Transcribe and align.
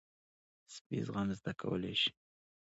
سپي 0.75 0.97
زغم 1.07 1.27
زده 1.39 1.51
کولی 1.61 1.93
شي. 2.01 2.11